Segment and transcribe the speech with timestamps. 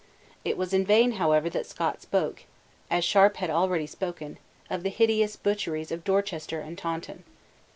[0.43, 2.45] It was in vain, however, that Scott spoke,
[2.89, 7.23] as Sharp had already spoken, of the hideous butcheries of Dorchester and Taunton.